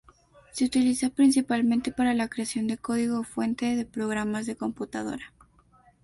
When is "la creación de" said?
2.15-2.79